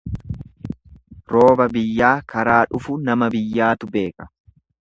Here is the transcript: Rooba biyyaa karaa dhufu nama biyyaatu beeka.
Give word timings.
Rooba 1.33 1.67
biyyaa 1.77 2.15
karaa 2.35 2.59
dhufu 2.73 2.99
nama 3.11 3.31
biyyaatu 3.37 3.93
beeka. 3.99 4.31